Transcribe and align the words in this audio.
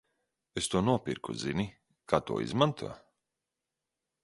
Es 0.61 0.69
to 0.73 0.79
nopirku 0.87 1.35
Zini, 1.43 1.67
kā 2.13 2.21
to 2.31 2.41
izmantot? 2.47 3.07